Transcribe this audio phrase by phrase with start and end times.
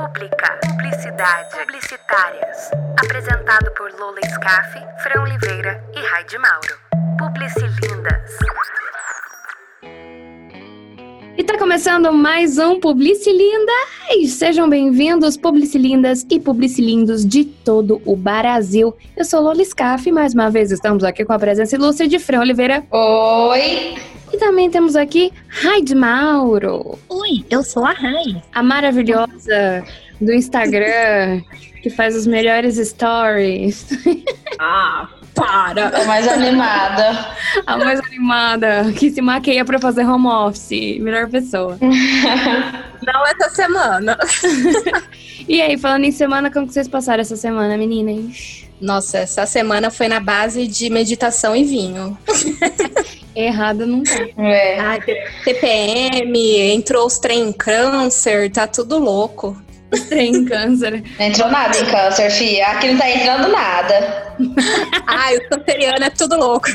[0.00, 2.70] Pública, publicidade, publicitárias.
[3.04, 6.78] Apresentado por Lola Scaff, Fran Oliveira e Raide Mauro.
[7.18, 8.38] Publicilindas.
[11.36, 13.72] E tá começando mais um Publicilinda!
[14.10, 18.96] E sejam bem-vindos, Publicilindas e Publicilindos de todo o Brasil.
[19.14, 22.18] Eu sou Lola Scaff e mais uma vez estamos aqui com a presença ilustre de
[22.18, 22.86] Fran Oliveira.
[22.90, 23.96] Oi!
[24.32, 26.98] E também temos aqui Raide Mauro.
[27.08, 28.42] Oi, eu sou a Rai.
[28.54, 29.84] A maravilhosa
[30.20, 31.42] do Instagram,
[31.82, 33.86] que faz os melhores stories.
[34.62, 35.88] Ah, para!
[35.88, 37.26] A mais animada.
[37.66, 40.98] A mais animada, que se maqueia pra fazer home office.
[41.00, 41.78] Melhor pessoa.
[41.80, 44.18] Não essa semana.
[45.48, 48.69] E aí, falando em semana, como que vocês passaram essa semana, meninas?
[48.80, 52.16] Nossa, essa semana foi na base de meditação e vinho.
[53.36, 54.26] Errada não tá.
[54.38, 54.80] É.
[54.80, 55.00] Ai,
[55.44, 59.60] TPM, entrou os trem em câncer, tá tudo louco.
[60.08, 61.02] Trem câncer.
[61.18, 62.66] Não entrou nada em câncer, filha.
[62.68, 64.36] Aqui não tá entrando nada.
[65.06, 66.68] Ai, o canceriano é tudo louco.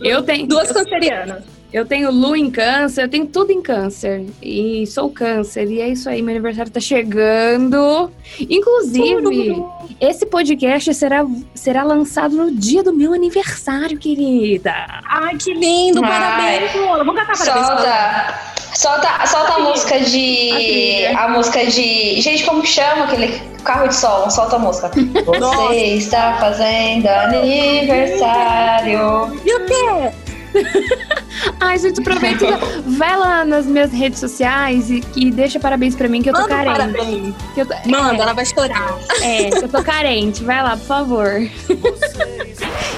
[0.00, 1.44] Eu tenho, Duas cancerianas.
[1.72, 4.26] Eu tenho Lu em câncer, eu tenho tudo em câncer.
[4.42, 5.70] E sou câncer.
[5.70, 8.10] E é isso aí, meu aniversário tá chegando.
[8.38, 9.64] Inclusive,
[10.00, 14.74] esse podcast será, será lançado no dia do meu aniversário, querida.
[15.04, 17.04] Ai, que lindo, parabéns, Lola.
[17.04, 17.66] Vamos cantar parabéns.
[17.66, 18.52] Solta.
[18.74, 21.06] Solta, solta a música de.
[21.16, 22.20] A música de.
[22.20, 24.28] Gente, como que chama aquele carro de som?
[24.28, 24.90] Solta a música.
[25.38, 25.56] Nossa.
[25.68, 29.00] Você está fazendo aniversário.
[29.44, 30.10] E o quê?
[31.60, 32.44] Ai, gente, aproveita.
[32.44, 32.50] e
[32.98, 36.40] vai lá nas minhas redes sociais e, e deixa parabéns pra mim, que eu tô
[36.42, 36.78] Manda um carente.
[36.78, 37.34] parabéns.
[37.54, 38.98] Que eu tô, Manda, ela vai chorar.
[39.22, 40.42] é, que eu tô carente.
[40.44, 41.30] Vai lá, por favor.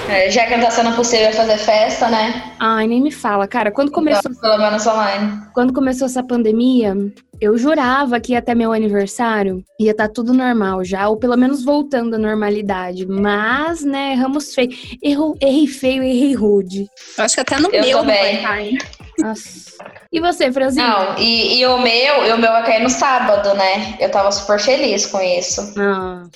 [0.07, 2.51] É, já que não tá sendo possível fazer festa, né?
[2.59, 3.47] Ai, nem me fala.
[3.47, 5.41] Cara, quando começou Então, pelo menos online.
[5.51, 6.95] Quando começou essa pandemia,
[7.39, 12.15] eu jurava que até meu aniversário ia estar tudo normal já, ou pelo menos voltando
[12.15, 13.05] à normalidade.
[13.05, 14.69] Mas, né, erramos feio.
[15.01, 16.85] Errou, errei feio, errei rude.
[17.17, 18.17] Eu acho que até no Eu meu não também.
[18.17, 18.77] vai estar, hein?
[19.19, 19.71] Nossa.
[20.11, 20.87] E você, Franzinha?
[20.87, 23.95] Não, e, e o meu, e o meu vai cair no sábado, né?
[23.99, 25.61] Eu tava super feliz com isso.
[25.77, 26.29] Nossa.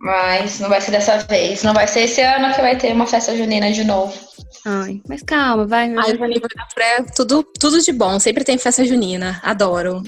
[0.00, 1.62] Mas não vai ser dessa vez.
[1.62, 4.18] Não vai ser esse ano que vai ter uma festa junina de novo.
[4.66, 5.84] Ai, mas calma, vai.
[5.94, 6.40] Ai, aniversário
[6.78, 8.18] é tudo, tudo de bom.
[8.18, 9.40] Sempre tem festa junina.
[9.42, 10.02] Adoro.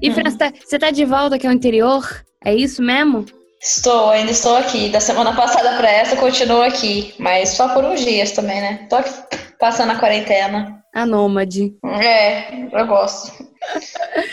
[0.00, 2.24] E, Fran, você tá, você tá de volta aqui ao interior?
[2.44, 3.24] É isso mesmo?
[3.60, 4.88] Estou, ainda estou aqui.
[4.88, 7.14] Da semana passada pra essa, eu continuo aqui.
[7.18, 8.86] Mas só por uns dias também, né?
[8.90, 9.10] Tô aqui
[9.58, 10.82] passando a quarentena.
[10.94, 11.72] A nômade.
[11.84, 13.32] É, eu gosto.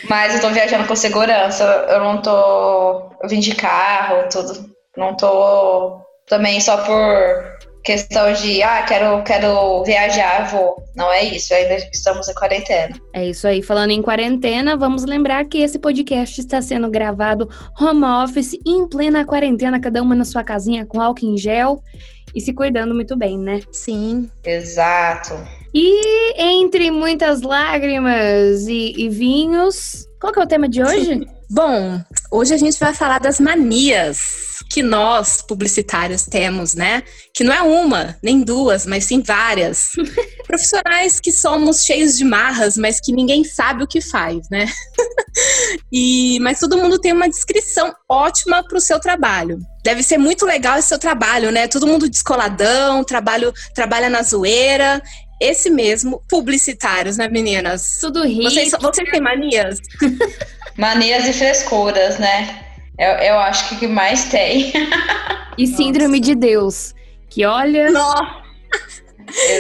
[0.09, 1.63] Mas eu tô viajando com segurança.
[1.89, 3.11] Eu não tô.
[3.21, 4.69] Eu vim de carro, tudo.
[4.97, 7.58] Não tô também só por
[7.89, 10.83] questão de, ah, quero, quero viajar, vou.
[10.95, 12.95] Não é isso, ainda estamos em quarentena.
[13.13, 13.63] É isso aí.
[13.63, 17.49] Falando em quarentena, vamos lembrar que esse podcast está sendo gravado
[17.81, 21.81] home office, em plena quarentena, cada uma na sua casinha com álcool em gel
[22.35, 23.59] e se cuidando muito bem, né?
[23.71, 24.29] Sim.
[24.45, 25.33] Exato.
[25.73, 31.27] E entre muitas lágrimas e, e vinhos, qual que é o tema de hoje?
[31.51, 31.99] Bom,
[32.29, 37.01] hoje a gente vai falar das manias que nós, publicitários, temos, né?
[37.33, 39.93] Que não é uma, nem duas, mas sim várias.
[40.45, 44.67] Profissionais que somos cheios de marras, mas que ninguém sabe o que faz, né?
[45.91, 49.57] e, mas todo mundo tem uma descrição ótima para o seu trabalho.
[49.83, 51.67] Deve ser muito legal esse seu trabalho, né?
[51.67, 55.01] Todo mundo descoladão, trabalho, trabalha na zoeira.
[55.39, 57.99] Esse mesmo, publicitários, né, meninas?
[58.01, 58.43] Tudo rico.
[58.43, 59.79] Vocês, vocês têm manias?
[60.77, 62.63] Manias e frescuras, né?
[62.97, 64.71] Eu, eu acho que o que mais tem.
[65.57, 66.95] E síndrome de Deus.
[67.29, 68.39] Que olha, Nossa!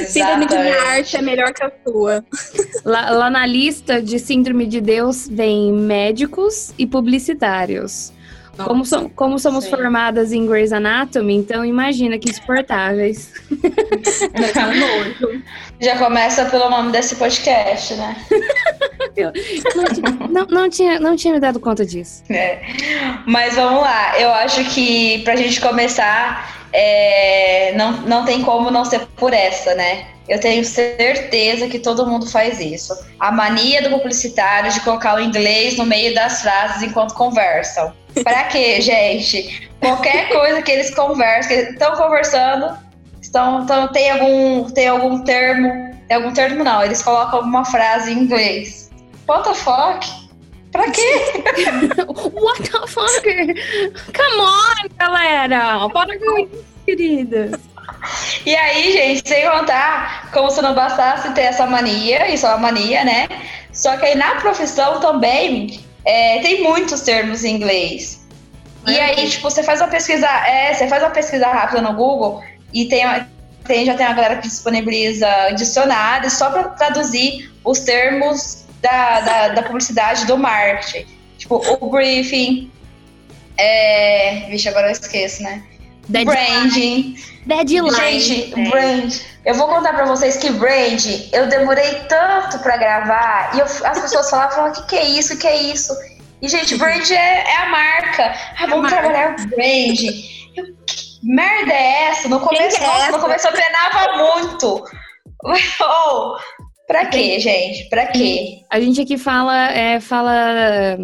[0.07, 2.23] Síndrome de arte é melhor que a sua.
[2.83, 8.11] lá, lá na lista de síndrome de Deus vem médicos e publicitários.
[8.65, 9.69] Como, som- como somos Sim.
[9.71, 13.31] formadas em Grey's Anatomy, então imagina que insuportáveis.
[15.79, 18.15] Já começa pelo nome desse podcast, né?
[20.29, 22.23] Não, não, tinha, não tinha me dado conta disso.
[22.29, 22.61] É.
[23.25, 28.85] Mas vamos lá, eu acho que pra gente começar, é, não, não tem como não
[28.85, 30.07] ser por essa, né?
[30.27, 32.95] Eu tenho certeza que todo mundo faz isso.
[33.19, 37.91] A mania do publicitário de colocar o inglês no meio das frases enquanto conversam.
[38.23, 39.69] Pra quê, gente?
[39.79, 42.77] Qualquer coisa que eles conversam, que estão conversando,
[43.19, 48.11] estão, estão, tem, algum, tem algum termo, tem algum termo não, eles colocam alguma frase
[48.11, 48.91] em inglês.
[49.27, 50.28] What the fuck?
[50.71, 51.01] Pra quê?
[52.33, 53.23] What the fuck?
[54.13, 55.89] Come on, galera!
[55.89, 57.59] Para com isso, queridas.
[58.45, 62.57] E aí, gente, sem contar, como se não bastasse ter essa mania, isso é uma
[62.71, 63.27] mania, né?
[63.73, 68.25] Só que aí na profissão também é, tem muitos termos em inglês.
[68.87, 69.03] E É.
[69.03, 72.41] aí, tipo, você faz uma pesquisa, é, você faz uma pesquisa rápida no Google
[72.73, 73.03] e tem,
[73.65, 75.27] tem já tem uma galera que disponibiliza
[75.57, 81.05] dicionários só para traduzir os termos da, da, da publicidade do marketing.
[81.37, 82.71] Tipo, o briefing.
[83.57, 84.45] É...
[84.49, 85.63] Vixe, agora eu esqueço, né?
[86.07, 87.15] Branding.
[87.45, 88.19] Deadline.
[88.19, 88.69] Gente, É.
[88.69, 89.13] brand.
[89.45, 93.99] Eu vou contar pra vocês que brand, eu demorei tanto pra gravar e eu- as
[93.99, 95.93] pessoas falavam, o que, que é isso, o que é isso?
[96.41, 98.33] E, gente, brand é, é a marca.
[98.57, 98.97] Ah, vamos marca.
[98.97, 99.99] trabalhar brand.
[100.55, 102.27] Eu, que merda é essa?
[102.29, 103.11] No começo, é essa?
[103.11, 104.83] no começo eu penava muito.
[105.81, 106.37] oh,
[106.89, 107.87] pra quê, gente?
[107.87, 108.63] Pra quê?
[108.67, 110.97] A gente aqui fala, é, fala,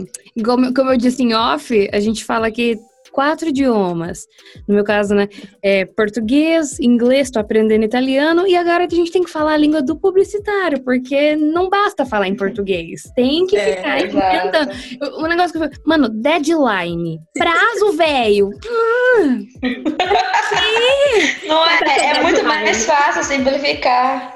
[0.43, 2.75] como, como eu disse em off, a gente fala aqui
[3.11, 4.25] quatro idiomas.
[4.67, 5.29] No meu caso, né,
[5.63, 9.81] é português, inglês, tô aprendendo italiano, e agora a gente tem que falar a língua
[9.81, 14.69] do publicitário, porque não basta falar em português, tem que É, ficar inventando.
[15.19, 18.49] O negócio que eu falei, mano, deadline, prazo, velho.
[21.47, 24.34] Não é, é muito mais fácil simplificar.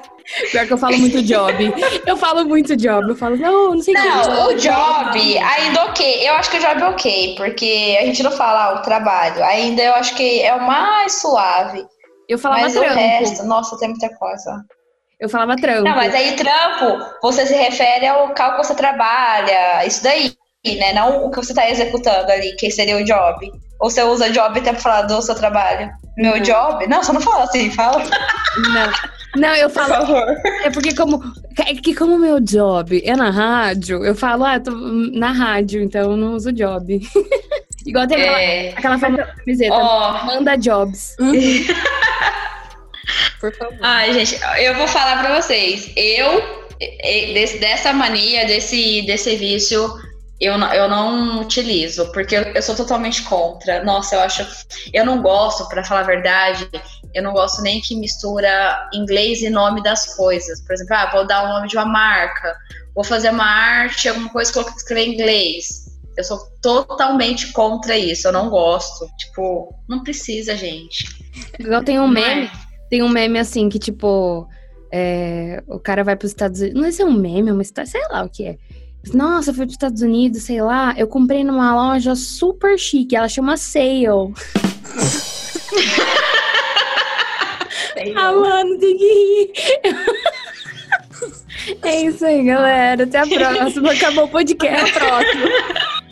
[0.50, 1.74] Pior que eu falo muito job.
[2.06, 3.08] Eu falo muito job.
[3.08, 4.08] Eu falo, não, não sei o que.
[4.08, 6.28] Não, o job, ainda ok.
[6.28, 9.42] Eu acho que o job é ok, porque a gente não fala ah, o trabalho.
[9.44, 11.84] Ainda eu acho que é o mais suave.
[12.28, 12.94] Eu falava Mas o trampo.
[12.94, 14.64] resto, nossa, tem muita coisa.
[15.18, 15.82] Eu falava trampo.
[15.82, 20.32] Não, mas aí trampo, você se refere ao cálculo que você trabalha, isso daí,
[20.64, 20.92] né?
[20.94, 23.50] Não o que você está executando ali, que seria o job.
[23.80, 25.90] Ou você usa job até pra falar do seu trabalho?
[26.16, 26.42] Meu Não.
[26.42, 26.86] job?
[26.86, 27.98] Não, você não fala assim, fala.
[27.98, 29.19] Não.
[29.36, 30.06] Não, eu Por falo.
[30.06, 30.36] favor.
[30.64, 31.22] É porque como.
[31.66, 36.10] É que como meu job é na rádio, eu falo, ah, tô na rádio, então
[36.12, 37.00] eu não uso job.
[37.86, 38.68] Igual tem aquela, É.
[38.70, 39.72] aquela famosa camiseta.
[39.74, 41.16] Ó, Manda jobs.
[43.40, 43.78] Por favor.
[43.80, 45.90] Ai, gente, eu vou falar pra vocês.
[45.96, 46.42] Eu,
[47.32, 49.90] desse- dessa mania, desse, desse vício,
[50.40, 53.82] eu não, eu não utilizo, porque eu, eu sou totalmente contra.
[53.82, 54.46] Nossa, eu acho.
[54.92, 56.68] Eu não gosto, pra falar a verdade,
[57.14, 60.60] eu não gosto nem que mistura inglês e nome das coisas.
[60.62, 62.56] Por exemplo, ah, vou dar o nome de uma marca,
[62.94, 65.90] vou fazer uma arte, alguma coisa, colocar escrever em inglês.
[66.16, 69.08] Eu sou totalmente contra isso, eu não gosto.
[69.18, 71.04] Tipo, não precisa, gente.
[71.58, 72.08] Igual tem um é?
[72.08, 72.50] meme.
[72.88, 74.46] Tem um meme assim que, tipo,
[74.92, 76.76] é, o cara vai para os Estados Unidos.
[76.76, 78.58] Não sei se é um meme, é uma história, sei lá o que é.
[79.14, 80.94] Nossa, fui para os Estados Unidos, sei lá.
[80.96, 84.34] Eu comprei numa loja super chique, ela chama Sale.
[88.16, 89.52] Ah, mano, tem que rir.
[91.82, 93.04] É isso aí, galera.
[93.04, 93.92] Até a próxima.
[93.92, 94.92] Acabou o podcast.
[94.92, 95.44] Próximo.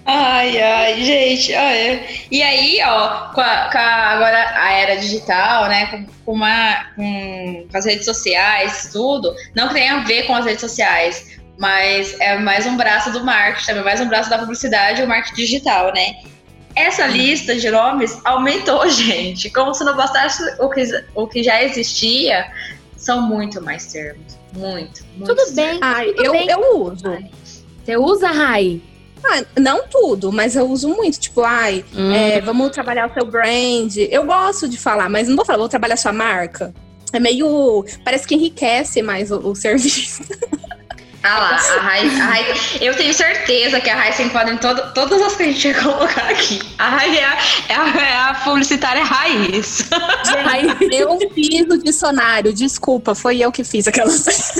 [0.05, 2.03] Ai, ai, gente, olha.
[2.31, 6.85] E aí, ó, com, a- com a- agora a era digital, né, com, com uma,
[6.97, 11.39] com, com as redes sociais, tudo, não que tenha a ver com as redes sociais,
[11.59, 15.09] mas é mais um braço do marketing, também mais um braço da publicidade e o
[15.09, 16.15] marketing digital, né?
[16.79, 20.83] Essa lista de nomes aumentou, gente, como se não bastasse o que,
[21.15, 22.51] o que já existia,
[22.97, 25.35] são muito mais termos, muito, muito.
[25.35, 25.79] Tudo bem.
[25.83, 26.49] Ai, tudo eu, bem.
[26.51, 27.19] eu uso.
[27.85, 28.81] Você usa, Rai?
[29.25, 31.19] Ah, não tudo, mas eu uso muito.
[31.19, 32.13] Tipo, ai, Hum.
[32.13, 33.97] é, vamos trabalhar o seu brand.
[33.97, 36.73] Eu gosto de falar, mas não vou falar, vou trabalhar a sua marca.
[37.13, 37.85] É meio.
[38.05, 40.23] Parece que enriquece mais o, o serviço.
[41.31, 44.57] Ah lá, a Rai, a Rai- eu tenho certeza que a Rai se enquadra em
[44.57, 46.59] todo- todas as que a gente vai colocar aqui.
[46.79, 49.89] A Rai é a, é a- é a publicitária raiz.
[50.45, 50.65] Rai.
[50.91, 54.25] Eu fiz o dicionário, desculpa, foi eu que fiz aquelas.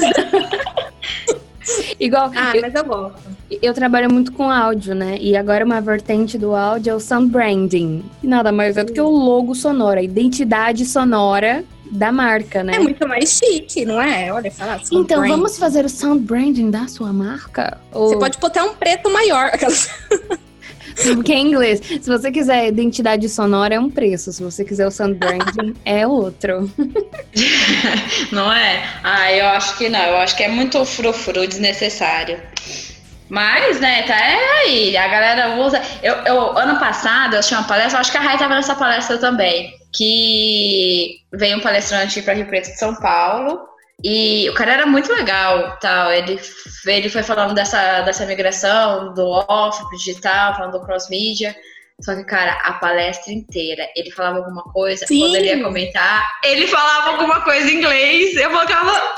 [2.01, 3.19] Igual, Ah, eu, mas eu gosto.
[3.63, 5.19] eu trabalho muito com áudio, né?
[5.21, 8.05] E agora uma vertente do áudio é o sound branding.
[8.23, 12.75] Nada mais é do que o logo sonoro, a identidade sonora da marca, né?
[12.77, 14.33] É muito mais chique, não é?
[14.33, 15.31] Olha, falar Então, brand.
[15.31, 17.79] vamos fazer o sound branding da sua marca?
[17.93, 18.09] Ou...
[18.11, 19.47] Você pode botar um preto maior.
[19.47, 19.89] Aquelas...
[21.15, 21.81] Porque é inglês.
[21.81, 24.33] Se você quiser identidade sonora, é um preço.
[24.33, 26.69] Se você quiser o sound branding, é outro.
[28.33, 28.83] Não é?
[29.05, 30.01] Ah, eu acho que não.
[30.01, 32.41] Eu acho que é muito frufru desnecessário.
[33.29, 34.97] Mas, né, tá é aí.
[34.97, 35.81] A galera usa.
[36.03, 39.19] Eu, eu- ano passado eu assisti uma palestra, acho que a Rai tava nessa palestra
[39.19, 39.78] também.
[39.93, 43.67] Que veio um palestrante para Rio Preto de São Paulo.
[44.05, 46.13] E o cara era muito legal, tal.
[46.13, 46.41] Ele,
[46.87, 51.55] ele foi falando dessa, dessa migração do off pro digital, falando do cross-media.
[52.01, 55.19] Só que, cara, a palestra inteira, ele falava alguma coisa, Sim.
[55.19, 58.37] quando ele ia comentar, ele falava alguma coisa em inglês.
[58.37, 59.17] Eu ficava,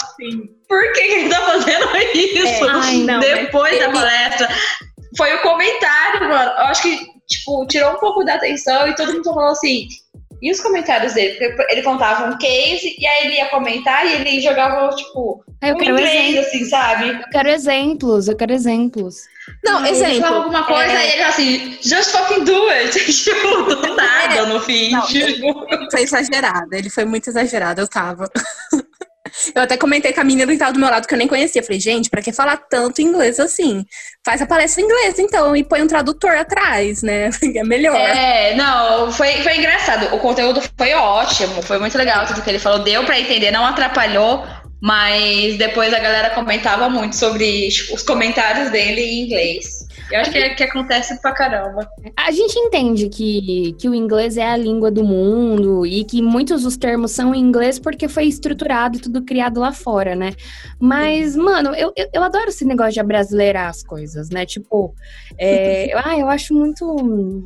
[0.67, 1.87] por que, ele tá fazendo
[2.17, 2.65] isso?
[2.71, 4.49] Ai, não, Depois da ele- palestra,
[5.15, 6.53] foi o comentário, mano.
[6.53, 9.87] Eu acho que, tipo, tirou um pouco da atenção e todo mundo falou assim:
[10.43, 11.35] E os comentários dele?
[11.55, 15.75] Porque ele contava um case e aí ele ia comentar e ele jogava, tipo, eu
[15.75, 16.47] um quero inglês, exemplos.
[16.47, 17.09] assim, sabe?
[17.11, 19.29] Eu quero exemplos, eu quero exemplos.
[19.65, 20.21] Não, Aí Ele exemplo.
[20.21, 22.93] falava alguma coisa é, e ele assim, just fucking do it.
[23.13, 24.91] tipo, do nada no fim.
[24.91, 25.67] Não, tipo.
[25.91, 26.73] foi exagerado.
[26.73, 28.31] Ele foi muito exagerado, eu tava.
[29.55, 31.63] Eu até comentei com a menina que tava do meu lado que eu nem conhecia.
[31.63, 33.85] Falei, gente, pra que falar tanto inglês assim?
[34.25, 37.31] Faz a palestra em inglês, então, e põe um tradutor atrás, né?
[37.61, 37.97] É melhor.
[37.97, 40.15] É, não, foi, foi engraçado.
[40.15, 42.79] O conteúdo foi ótimo, foi muito legal tudo que ele falou.
[42.79, 44.45] Deu pra entender, não atrapalhou,
[44.81, 49.87] mas depois a galera comentava muito sobre os comentários dele em inglês.
[50.11, 51.89] Eu acho que, é- que acontece pra caramba.
[52.17, 56.63] A gente entende que, que o inglês é a língua do mundo e que muitos
[56.63, 60.33] dos termos são em inglês porque foi estruturado e tudo criado lá fora, né?
[60.81, 64.45] Mas, mano, eu, eu, eu adoro esse negócio de abrasileirar as coisas, né?
[64.45, 64.95] Tipo,
[65.39, 67.45] é, ah, eu acho muito.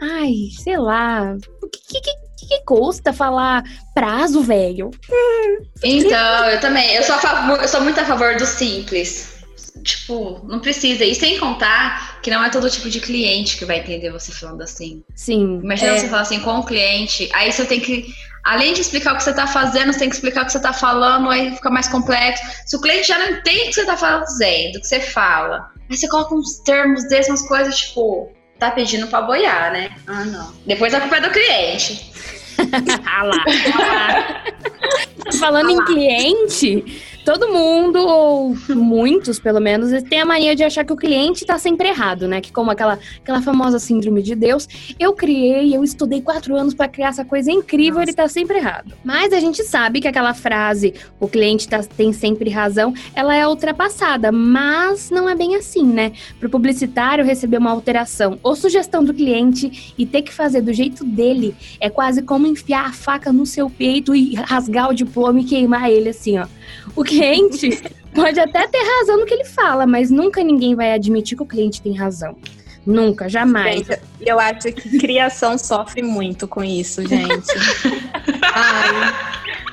[0.00, 1.36] Ai, sei lá.
[1.62, 3.64] O que, que, que, que custa falar
[3.94, 4.90] prazo, velho?
[5.82, 6.94] Então, eu também.
[6.94, 9.36] Eu sou, favor, eu sou muito a favor do simples.
[9.82, 11.04] Tipo, não precisa.
[11.04, 14.62] E sem contar que não é todo tipo de cliente que vai entender você falando
[14.62, 15.02] assim.
[15.14, 15.60] Sim.
[15.62, 15.98] Imagina É.
[15.98, 18.12] você falar assim com o cliente, aí você tem que,
[18.44, 20.60] além de explicar o que você tá fazendo, você tem que explicar o que você
[20.60, 22.42] tá falando, aí fica mais complexo.
[22.66, 25.70] Se o cliente já não entende o que você tá fazendo, o que você fala,
[25.88, 29.90] aí você coloca uns termos desses, umas coisas tipo, tá pedindo pra boiar, né?
[30.06, 30.52] Ah, não.
[30.66, 32.08] Depois a culpa é do cliente.
[33.06, 33.44] Ah lá.
[33.72, 35.32] ah lá.
[35.38, 36.84] Falando em cliente,
[37.28, 41.58] todo mundo, ou muitos pelo menos, tem a mania de achar que o cliente tá
[41.58, 42.40] sempre errado, né?
[42.40, 44.66] Que como aquela, aquela famosa síndrome de Deus,
[44.98, 48.94] eu criei, eu estudei quatro anos pra criar essa coisa incrível, ele tá sempre errado.
[49.04, 53.46] Mas a gente sabe que aquela frase, o cliente tá- tem sempre razão, ela é
[53.46, 56.12] ultrapassada, mas não é bem assim, né?
[56.40, 61.04] Pro publicitário receber uma alteração ou sugestão do cliente e ter que fazer do jeito
[61.04, 65.44] dele é quase como enfiar a faca no seu peito e rasgar o diploma e
[65.44, 66.46] queimar ele assim, ó.
[66.96, 67.82] O cliente
[68.14, 71.46] pode até ter razão no que ele fala, mas nunca ninguém vai admitir que o
[71.46, 72.36] cliente tem razão.
[72.86, 73.86] Nunca, jamais.
[73.86, 77.52] Gente, eu acho que criação sofre muito com isso, gente.
[78.54, 79.14] Ai.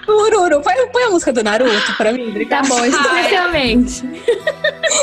[0.07, 2.67] Ururu, põe, põe a música do Naruto pra mim, Tá obrigada.
[2.67, 4.03] bom, especialmente.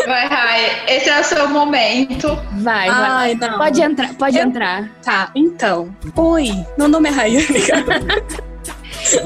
[0.06, 2.28] Vai, Rai, esse é o seu momento.
[2.52, 3.11] Vai, vai.
[3.11, 3.58] Ai, não.
[3.58, 4.88] Pode entrar, pode Eu- entrar.
[5.02, 5.92] Tá, então.
[6.14, 7.46] Oi, meu nome é Rayane.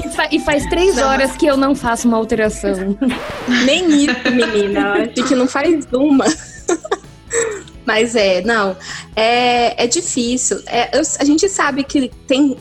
[0.05, 2.97] E, fa- e faz três Não, horas que eu não faço uma alteração.
[3.65, 4.93] Nem isso, menina.
[4.93, 6.25] Acho que não faz uma.
[7.85, 8.75] Mas é, não.
[9.15, 10.61] É, é difícil.
[10.67, 12.57] É, eu- a gente sabe que tem,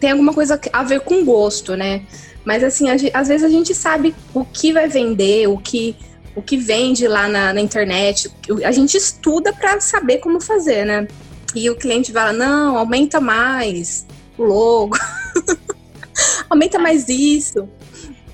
[0.00, 2.02] tem alguma coisa a ver com gosto, né?
[2.44, 5.96] Mas assim, a às vezes a gente sabe o que vai vender, o que,
[6.34, 8.30] o que vende lá na, na internet.
[8.64, 11.06] A gente estuda para saber como fazer, né?
[11.54, 14.96] E o cliente fala, não, aumenta mais o logo.
[16.50, 17.68] aumenta mais isso.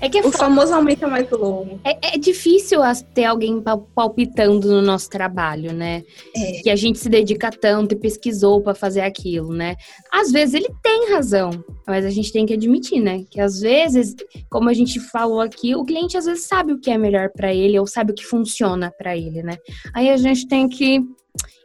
[0.01, 1.79] É que é O famoso aumenta mais o logo.
[1.85, 2.81] É, é difícil
[3.13, 6.03] ter alguém pal- palpitando no nosso trabalho, né?
[6.35, 6.61] É.
[6.61, 9.75] Que a gente se dedica tanto e pesquisou pra fazer aquilo, né?
[10.11, 11.51] Às vezes ele tem razão,
[11.87, 13.23] mas a gente tem que admitir, né?
[13.31, 14.13] Que às vezes,
[14.49, 17.53] como a gente falou aqui, o cliente às vezes sabe o que é melhor pra
[17.53, 19.55] ele ou sabe o que funciona pra ele, né?
[19.95, 20.99] Aí a gente tem que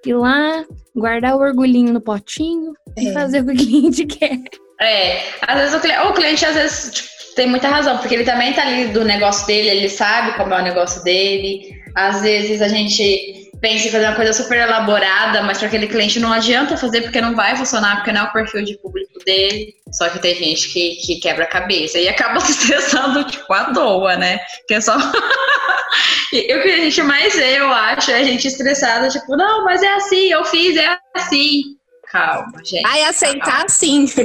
[0.06, 3.12] ir lá, guardar o orgulhinho no potinho e É.
[3.12, 4.40] fazer o que o cliente quer.
[4.80, 8.24] É, às vezes o cliente, o cliente às vezes tipo, tem muita razão, porque ele
[8.24, 11.80] também tá ali do negócio dele, ele sabe como é o negócio dele.
[11.94, 16.20] Às vezes a gente pensa em fazer uma coisa super elaborada, mas para aquele cliente
[16.20, 19.74] não adianta fazer porque não vai funcionar, porque não é o perfil de público dele.
[19.92, 23.72] Só que tem gente que, que quebra a cabeça e acaba se estressando, tipo, à
[23.72, 24.38] toa, né?
[24.66, 24.96] Que é só.
[26.32, 29.64] e o que a gente mais vê, eu acho, é a gente estressada, tipo, não,
[29.64, 31.77] mas é assim, eu fiz, é assim.
[32.10, 32.82] Calma, gente.
[32.82, 34.06] Vai aceitar sim.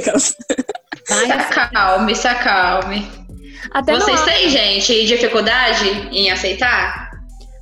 [1.08, 3.24] Vai, Se acalme, se acalme.
[3.72, 7.03] Até Vocês têm, gente, dificuldade em aceitar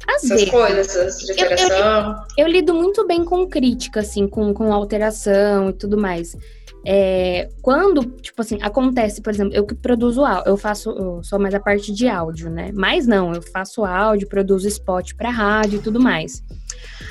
[0.09, 0.51] às essas vezes.
[0.51, 2.25] coisas, de Eu- eu- alteração?
[2.39, 6.37] Eu lido muito bem com crítica, assim, com, com alteração e tudo mais.
[6.85, 11.39] É, quando, tipo assim, acontece, por exemplo, eu que produzo áudio, eu faço, eu sou
[11.39, 12.71] mais a parte de áudio, né?
[12.75, 16.43] Mas não, eu faço áudio, produzo spot pra rádio e tudo mais.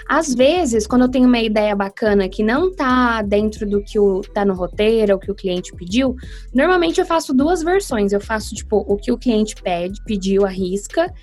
[0.10, 4.20] Às vezes, quando eu tenho uma ideia bacana que não tá dentro do que o,
[4.20, 6.18] tá no roteiro, ou que o cliente pediu,
[6.54, 8.12] normalmente eu faço duas versões.
[8.12, 11.14] Eu faço, tipo, o que o cliente pede, pediu, arrisca,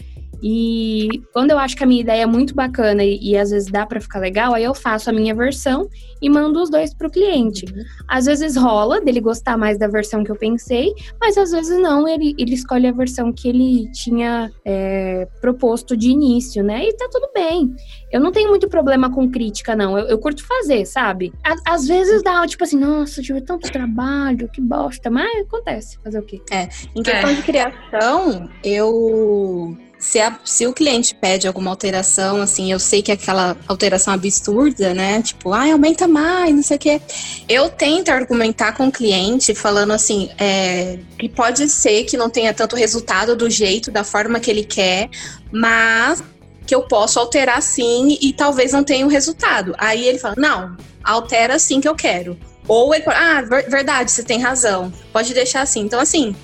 [0.42, 3.70] E quando eu acho que a minha ideia é muito bacana e, e às vezes
[3.70, 5.88] dá para ficar legal, aí eu faço a minha versão
[6.20, 7.64] e mando os dois pro cliente.
[7.64, 7.82] Uhum.
[8.08, 12.06] Às vezes rola dele gostar mais da versão que eu pensei, mas às vezes não,
[12.06, 16.84] ele, ele escolhe a versão que ele tinha é, proposto de início, né?
[16.84, 17.74] E tá tudo bem.
[18.10, 19.98] Eu não tenho muito problema com crítica, não.
[19.98, 21.32] Eu, eu curto fazer, sabe?
[21.44, 25.10] À, às vezes dá, tipo assim, nossa, tive tanto trabalho, que bosta.
[25.10, 26.40] Mas acontece, fazer o quê?
[26.50, 27.34] É, em questão é.
[27.34, 33.10] de criação, eu se, a, se o cliente pede alguma alteração, assim, eu sei que
[33.10, 35.20] é aquela alteração absurda, né?
[35.22, 37.02] Tipo, ai, aumenta mais, não sei o quê.
[37.48, 42.54] Eu tento argumentar com o cliente falando assim, é, que pode ser que não tenha
[42.54, 45.10] tanto resultado do jeito, da forma que ele quer,
[45.50, 46.22] mas
[46.66, 49.74] que eu posso alterar sim e talvez não tenha o resultado.
[49.78, 52.38] Aí ele fala, não, altera assim que eu quero.
[52.68, 55.80] Ou ele fala, ah, verdade, você tem razão, pode deixar assim.
[55.80, 56.36] Então, assim,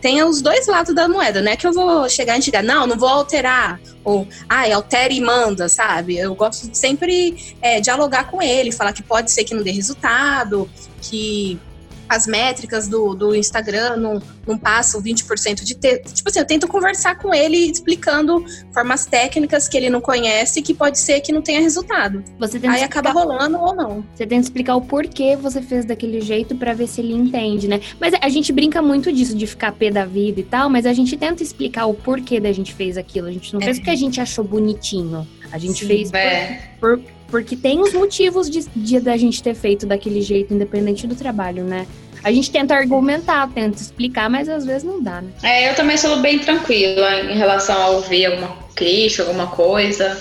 [0.00, 1.56] tem os dois lados da moeda, né?
[1.56, 3.80] Que eu vou chegar e dizer, não, não vou alterar.
[4.02, 6.16] Ou, ai, altera e manda, sabe?
[6.16, 9.70] Eu gosto de sempre é, dialogar com ele, falar que pode ser que não dê
[9.70, 10.68] resultado,
[11.02, 11.58] que
[12.10, 16.12] as métricas do, do Instagram não, não passam 20% de texto.
[16.12, 20.74] Tipo assim, eu tento conversar com ele explicando formas técnicas que ele não conhece que
[20.74, 22.24] pode ser que não tenha resultado.
[22.68, 24.04] Aí acaba rolando ou não.
[24.12, 27.68] Você tem que explicar o porquê você fez daquele jeito para ver se ele entende,
[27.68, 27.80] né?
[28.00, 30.92] Mas a gente brinca muito disso, de ficar pé da vida e tal, mas a
[30.92, 33.28] gente tenta explicar o porquê da gente fez aquilo.
[33.28, 33.66] A gente não é.
[33.66, 35.28] fez porque a gente achou bonitinho.
[35.52, 36.60] A gente Sim, fez é.
[36.80, 41.06] por, por porque tem os motivos de, de da gente ter feito daquele jeito, independente
[41.06, 41.86] do trabalho, né?
[42.22, 45.30] A gente tenta argumentar, tenta explicar, mas às vezes não dá, né?
[45.42, 50.20] É, eu também sou bem tranquila em relação a ouvir alguma crítica, alguma coisa.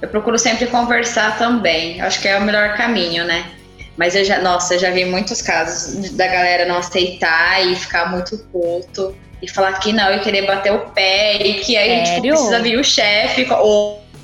[0.00, 2.00] Eu procuro sempre conversar também.
[2.00, 3.44] Acho que é o melhor caminho, né?
[3.96, 8.10] Mas eu já, nossa, eu já vi muitos casos da galera não aceitar e ficar
[8.10, 12.04] muito puto e falar que não e querer bater o pé e que aí a
[12.04, 13.46] gente precisa vir o chefe.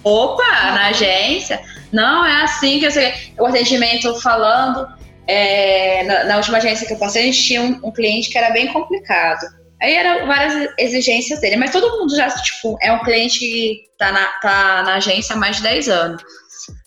[0.05, 1.61] Opa, na agência.
[1.93, 3.13] Não, é assim que eu sei.
[3.39, 4.87] O atendimento falando
[5.27, 8.39] é, na, na, última agência que eu passei, a gente tinha um, um, cliente que
[8.39, 9.47] era bem complicado.
[9.81, 14.11] Aí eram várias exigências dele, mas todo mundo já, tipo, é um cliente que tá
[14.11, 16.23] na, tá na agência há mais de 10 anos.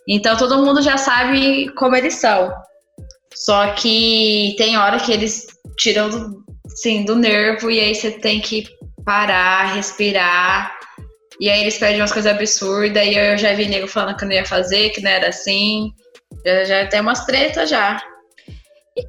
[0.08, 2.52] Então todo mundo já sabe como eles são.
[3.34, 8.42] Só que tem hora que eles tiram do, assim, do nervo e aí você tem
[8.42, 8.66] que
[9.06, 10.81] parar, respirar.
[11.42, 14.32] E aí eles pedem umas coisas absurdas e eu já vi nego falando que não
[14.32, 15.92] ia fazer, que não era assim.
[16.46, 18.00] Já, já tem umas tretas já.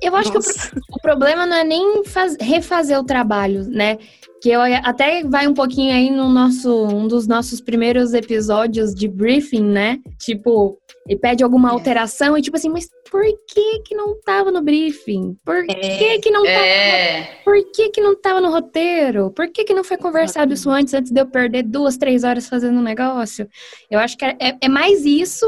[0.00, 0.70] Eu acho Nossa.
[0.70, 3.99] que o, o, problema não é nem faz, refazer o trabalho, né?
[4.43, 9.07] Que eu até vai um pouquinho aí no nosso um dos nossos primeiros episódios de
[9.07, 10.00] briefing, né?
[10.19, 10.76] Tipo,
[11.09, 11.73] e pede alguma é.
[11.73, 15.37] alteração e tipo assim, mas por que que não tava no briefing?
[15.45, 15.75] Por é.
[15.75, 16.67] que que não tava?
[16.67, 17.23] É.
[17.45, 19.31] Por que que não tava no roteiro?
[19.31, 22.49] Por que que não foi conversado isso antes, antes de eu perder duas, três horas
[22.49, 23.49] fazendo um negócio?
[23.89, 25.47] Eu acho que é, é mais isso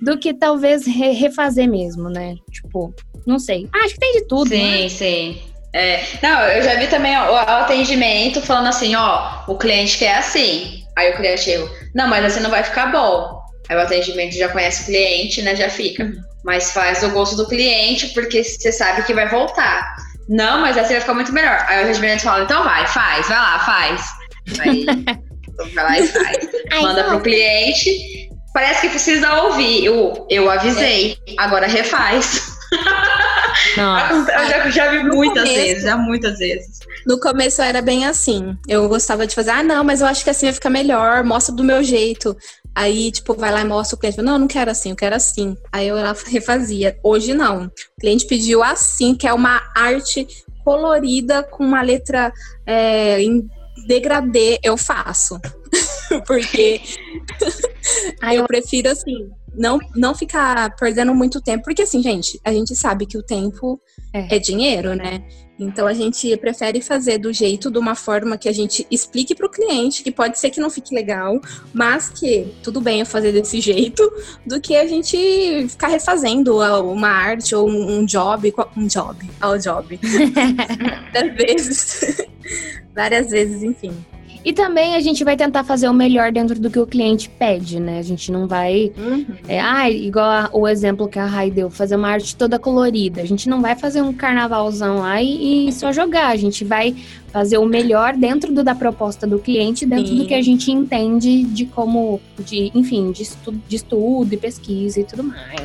[0.00, 2.34] do que talvez re refazer mesmo, né?
[2.50, 2.92] Tipo,
[3.26, 3.68] não sei.
[3.72, 4.48] Ah, acho que tem de tudo.
[4.48, 4.88] Sim, né?
[4.88, 5.53] sim.
[5.74, 10.18] É, não, eu já vi também o, o atendimento falando assim, ó, o cliente quer
[10.18, 10.84] assim.
[10.96, 13.42] Aí o cliente chega, não, mas assim não vai ficar bom.
[13.68, 15.56] Aí o atendimento já conhece o cliente, né?
[15.56, 16.12] Já fica.
[16.44, 19.96] Mas faz o gosto do cliente, porque você sabe que vai voltar.
[20.28, 21.64] Não, mas assim vai ficar muito melhor.
[21.66, 24.06] Aí o atendimento fala, então vai, faz, vai lá, faz.
[24.60, 24.86] Aí
[25.74, 26.48] vai lá e faz.
[26.80, 28.28] Manda pro cliente.
[28.52, 29.86] Parece que precisa ouvir.
[29.86, 32.54] Eu, eu avisei, agora refaz.
[33.76, 34.32] Nossa.
[34.32, 36.78] Eu já, já vi no muitas começo, vezes, já muitas vezes.
[37.06, 38.56] No começo era bem assim.
[38.68, 41.54] Eu gostava de fazer, ah, não, mas eu acho que assim vai ficar melhor, mostra
[41.54, 42.36] do meu jeito.
[42.74, 44.20] Aí, tipo, vai lá e mostra o cliente.
[44.20, 45.56] Não, eu não quero assim, eu quero assim.
[45.72, 46.98] Aí eu refazia.
[47.02, 47.66] Hoje não.
[47.66, 50.26] O cliente pediu assim, que é uma arte
[50.64, 52.32] colorida com uma letra
[52.66, 53.48] é, em
[53.86, 55.40] degradê, eu faço.
[56.26, 56.80] Porque
[58.20, 62.74] aí eu prefiro assim, não, não ficar perdendo muito tempo, porque assim, gente, a gente
[62.74, 63.80] sabe que o tempo
[64.12, 65.24] é, é dinheiro, né?
[65.58, 69.46] Então a gente prefere fazer do jeito, de uma forma que a gente explique para
[69.46, 71.40] o cliente, que pode ser que não fique legal,
[71.72, 74.02] mas que tudo bem eu fazer desse jeito,
[74.44, 80.00] do que a gente ficar refazendo uma arte ou um job, um job, ao job.
[81.12, 82.26] Várias vezes.
[82.94, 83.94] Várias vezes, enfim.
[84.44, 87.80] E também a gente vai tentar fazer o melhor dentro do que o cliente pede,
[87.80, 87.98] né?
[87.98, 88.92] A gente não vai.
[88.96, 89.24] Uhum.
[89.48, 93.22] É, ah, igual a, o exemplo que a Rai deu, fazer uma arte toda colorida.
[93.22, 96.28] A gente não vai fazer um carnavalzão lá e, e só jogar.
[96.28, 96.94] A gente vai
[97.32, 100.18] fazer o melhor dentro do, da proposta do cliente, dentro Sim.
[100.18, 105.00] do que a gente entende de como, de, enfim, de, estu, de estudo e pesquisa
[105.00, 105.60] e tudo mais.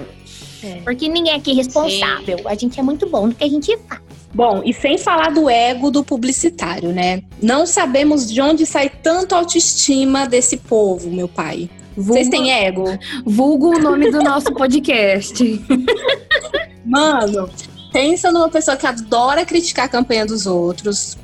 [0.63, 0.81] É.
[0.83, 2.37] Porque ninguém aqui é responsável.
[2.37, 2.43] Sim.
[2.45, 4.08] A gente é muito bom no que a gente faz.
[4.33, 7.23] Bom, e sem falar do ego do publicitário, né?
[7.41, 11.69] Não sabemos de onde sai tanto autoestima desse povo, meu pai.
[11.95, 12.85] Vulgo, Vocês têm ego?
[13.25, 15.43] Vulgo o nome do nosso podcast.
[16.85, 17.49] Mano,
[17.91, 21.17] pensa numa pessoa que adora criticar a campanha dos outros,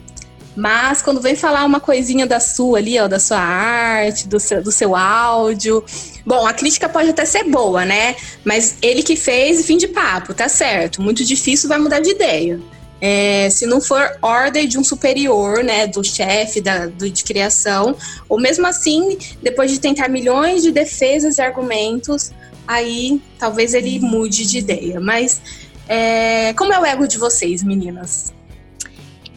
[0.56, 4.64] mas quando vem falar uma coisinha da sua ali, ó, da sua arte, do seu,
[4.64, 5.84] do seu áudio.
[6.26, 8.16] Bom, a crítica pode até ser boa, né?
[8.44, 11.02] Mas ele que fez, fim de papo, tá certo.
[11.02, 12.60] Muito difícil, vai mudar de ideia.
[13.02, 17.96] É, se não for ordem de um superior, né, do chefe da, do, de criação,
[18.30, 22.32] ou mesmo assim, depois de tentar milhões de defesas e argumentos,
[22.68, 25.00] aí talvez ele mude de ideia.
[25.00, 25.42] Mas
[25.88, 28.34] é, como é o ego de vocês, meninas?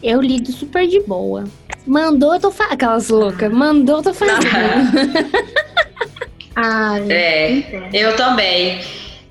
[0.01, 1.43] Eu lido super de boa.
[1.85, 2.73] Mandou, eu tô fazendo.
[2.73, 3.51] Aquelas loucas.
[3.51, 4.39] Mandou, eu tô fazendo.
[6.55, 8.79] ah, é, eu também.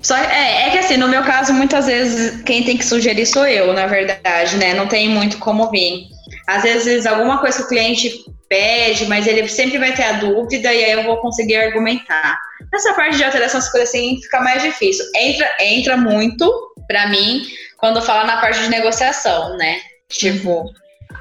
[0.01, 3.45] Só é, é que assim, no meu caso, muitas vezes quem tem que sugerir sou
[3.45, 4.73] eu, na verdade, né?
[4.73, 6.07] Não tem muito como vir.
[6.47, 10.73] Às vezes alguma coisa que o cliente pede, mas ele sempre vai ter a dúvida
[10.73, 12.39] e aí eu vou conseguir argumentar.
[12.71, 15.05] Nessa parte de alteração, as coisas assim fica mais difícil.
[15.15, 17.43] Entra, entra muito para mim
[17.77, 19.79] quando fala na parte de negociação, né?
[20.09, 20.65] Tipo,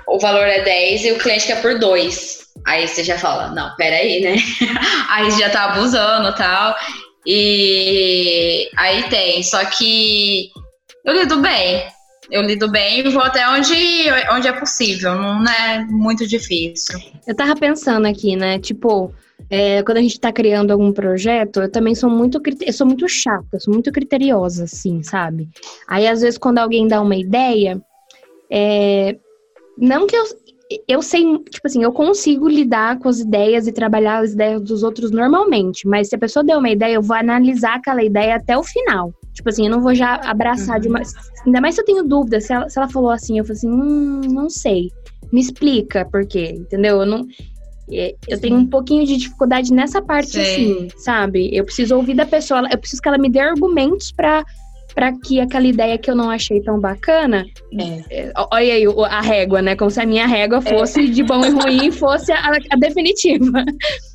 [0.06, 2.38] o valor é 10 e o cliente quer por 2.
[2.66, 4.36] Aí você já fala, não, peraí, né?
[5.10, 6.74] aí já tá abusando tal.
[7.26, 10.50] E aí tem, só que
[11.04, 11.86] eu lido bem.
[12.30, 13.72] Eu lido bem e vou até onde,
[14.32, 16.98] onde é possível, não é muito difícil.
[17.26, 18.58] Eu tava pensando aqui, né?
[18.58, 19.14] Tipo,
[19.48, 23.08] é, quando a gente tá criando algum projeto, eu também sou muito, eu sou muito
[23.08, 25.48] chata, sou muito criteriosa, assim, sabe?
[25.88, 27.80] Aí, às vezes, quando alguém dá uma ideia,
[28.50, 29.16] é,
[29.78, 30.24] não que eu,
[30.86, 34.82] eu sei, tipo assim, eu consigo lidar com as ideias e trabalhar as ideias dos
[34.82, 38.56] outros normalmente, mas se a pessoa deu uma ideia, eu vou analisar aquela ideia até
[38.56, 39.12] o final.
[39.32, 40.82] Tipo assim, eu não vou já abraçar uhum.
[40.82, 41.02] de uma.
[41.46, 43.70] Ainda mais se eu tenho dúvida, se ela, se ela falou assim, eu falo assim,
[43.70, 44.90] hum, não sei.
[45.32, 47.00] Me explica por quê, entendeu?
[47.00, 47.26] Eu não.
[47.90, 50.40] É, eu tenho um pouquinho de dificuldade nessa parte, Sim.
[50.40, 51.48] assim, sabe?
[51.56, 54.44] Eu preciso ouvir da pessoa, eu preciso que ela me dê argumentos para
[54.98, 57.46] para que aquela ideia que eu não achei tão bacana.
[57.78, 58.22] É.
[58.22, 59.76] é olha aí a régua, né?
[59.76, 61.06] Como se a minha régua fosse é.
[61.06, 63.64] de bom e ruim fosse a, a, definitiva.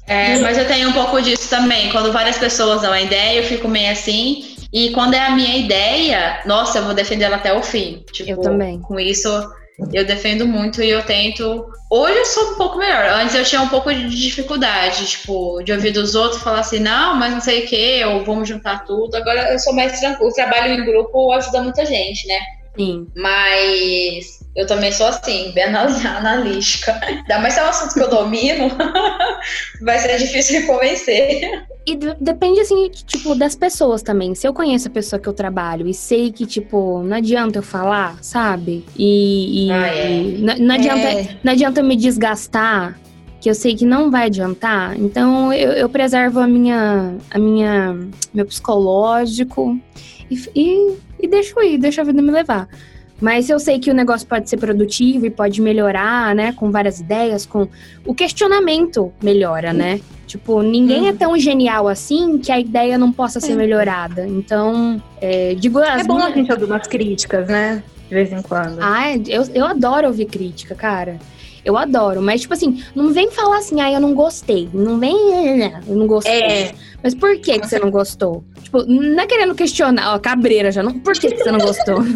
[0.05, 1.89] É, mas eu tenho um pouco disso também.
[1.89, 4.43] Quando várias pessoas dão a ideia, eu fico meio assim.
[4.73, 8.03] E quando é a minha ideia, nossa, eu vou defender ela até o fim.
[8.11, 8.81] Tipo, eu também.
[8.81, 9.29] Com isso,
[9.91, 11.65] eu defendo muito e eu tento.
[11.89, 13.05] Hoje eu sou um pouco melhor.
[13.05, 17.15] Antes eu tinha um pouco de dificuldade, tipo, de ouvir dos outros falar assim, não,
[17.15, 19.15] mas não sei o que, ou vamos juntar tudo.
[19.15, 20.29] Agora eu sou mais tranquilo.
[20.29, 22.39] O trabalho em grupo ajuda muita gente, né?
[22.75, 23.07] Sim.
[23.15, 26.99] Mas eu também sou assim, bem analítica.
[27.03, 28.69] Ainda mais se é um assunto que eu domino,
[29.81, 31.65] vai ser difícil de convencer.
[31.85, 34.35] E depende, assim, tipo, das pessoas também.
[34.35, 37.63] Se eu conheço a pessoa que eu trabalho e sei que, tipo, não adianta eu
[37.63, 38.85] falar, sabe?
[38.97, 40.21] E, e, ah, é.
[40.37, 41.37] não, não, adianta, é.
[41.43, 42.97] não adianta me desgastar,
[43.41, 44.97] que eu sei que não vai adiantar.
[44.97, 47.97] Então, eu, eu preservo a minha, a minha,
[48.33, 49.77] meu psicológico
[50.29, 52.69] e, e, e deixo ir, deixo a vida me levar.
[53.23, 56.51] Mas eu sei que o negócio pode ser produtivo e pode melhorar, né?
[56.51, 57.69] Com várias ideias, com
[58.05, 60.01] o questionamento melhora, né?
[60.27, 61.17] Tipo, ninguém é uhum.
[61.17, 63.55] tão genial assim que a ideia não possa ser é.
[63.55, 64.27] melhorada.
[64.27, 66.33] Então, é, digo as É bom minhas...
[66.33, 67.81] a gente ouvir umas críticas, né?
[68.09, 68.79] De vez em quando.
[68.81, 71.17] Ah, é, eu, eu adoro ouvir crítica, cara.
[71.65, 74.69] Eu adoro, mas tipo assim, não vem falar assim, ah, eu não gostei.
[74.73, 75.15] Não vem,
[75.87, 76.41] eu não gostei.
[76.41, 76.75] É.
[77.01, 78.43] Mas por que, que você não gostou?
[78.61, 80.81] Tipo, não é querendo questionar, ó, cabreira já.
[80.83, 82.01] Não, por que, que você não gostou?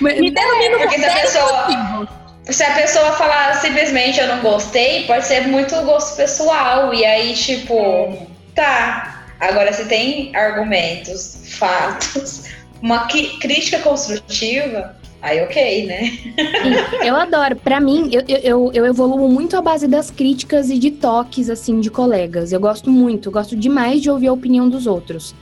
[0.00, 2.08] Me denomina é, se a pessoa,
[2.44, 6.92] se a pessoa falar simplesmente eu não gostei, pode ser muito gosto pessoal.
[6.92, 9.26] E aí, tipo, tá.
[9.38, 12.44] Agora, se tem argumentos, fatos,
[12.80, 16.06] uma crítica construtiva, Aí, ok, né?
[16.10, 17.54] Sim, eu adoro.
[17.54, 21.78] Para mim, eu, eu, eu evoluo muito à base das críticas e de toques, assim,
[21.78, 22.52] de colegas.
[22.52, 25.32] Eu gosto muito, eu gosto demais de ouvir a opinião dos outros.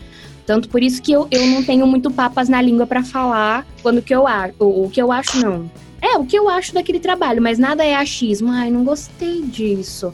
[0.45, 4.03] Tanto por isso que eu, eu não tenho muito papas na língua para falar quando
[4.03, 4.55] que eu acho.
[4.59, 5.71] O que eu acho, não.
[6.03, 8.51] É, o que eu acho daquele trabalho, mas nada é achismo.
[8.51, 10.13] Ai, não gostei disso.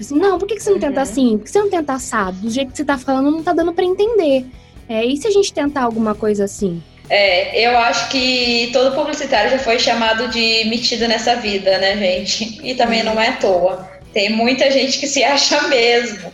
[0.00, 1.02] Assim, não, por que, que você não tenta uhum.
[1.02, 1.38] assim?
[1.38, 2.36] Por que você não tenta assado?
[2.38, 4.44] Do jeito que você tá falando, não tá dando para entender.
[4.88, 6.82] É, e se a gente tentar alguma coisa assim?
[7.10, 12.60] É, eu acho que todo publicitário já foi chamado de metido nessa vida, né, gente?
[12.62, 13.88] E também não é à toa.
[14.12, 16.32] Tem muita gente que se acha mesmo.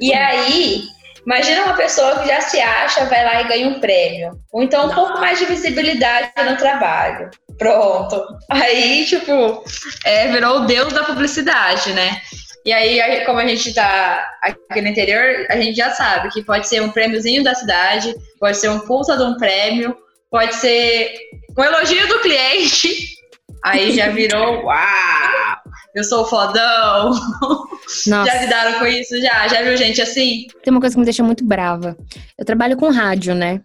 [0.00, 0.82] E aí,
[1.24, 4.32] imagina uma pessoa que já se acha, vai lá e ganha um prêmio.
[4.52, 7.30] Ou então um pouco mais de visibilidade no trabalho.
[7.56, 8.22] Pronto.
[8.48, 9.64] Aí, tipo,
[10.04, 12.20] é, virou o deus da publicidade, né?
[12.64, 16.68] E aí, como a gente tá aqui no interior, a gente já sabe que pode
[16.68, 19.96] ser um prêmiozinho da cidade, pode ser um puta de um prêmio,
[20.30, 21.12] pode ser
[21.58, 23.16] um elogio do cliente,
[23.64, 25.56] aí já virou uau,
[25.94, 27.10] eu sou fodão.
[28.06, 28.30] Nossa.
[28.30, 29.20] Já lidaram com isso?
[29.20, 29.48] Já?
[29.48, 30.46] Já viu gente assim?
[30.62, 31.96] Tem uma coisa que me deixa muito brava.
[32.38, 33.60] Eu trabalho com rádio, né?